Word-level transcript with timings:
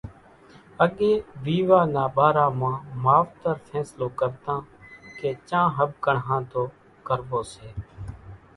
اڳيَ 0.83 1.11
ويوا 1.43 1.81
نا 1.93 2.03
ٻارا 2.15 2.45
مان 2.59 2.75
ماوتر 3.03 3.55
ڦينصلو 3.67 4.07
ڪرتان 4.19 4.61
ڪي 5.17 5.29
چان 5.49 5.65
ۿٻڪڻ 5.77 6.15
ۿانڌو 6.27 6.63
ڪروو 7.07 7.41
سي۔ 7.53 7.67